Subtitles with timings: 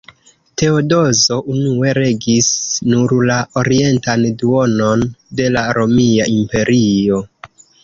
[0.59, 2.49] Teodozo unue regis
[2.95, 5.07] nur la orientan duonon
[5.43, 7.25] de la romia imperio.